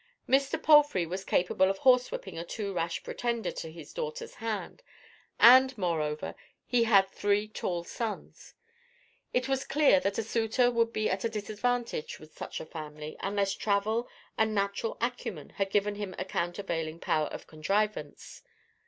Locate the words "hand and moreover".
4.41-6.33